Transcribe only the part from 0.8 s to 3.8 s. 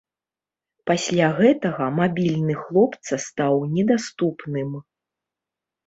Пасля гэтага мабільны хлопца стаў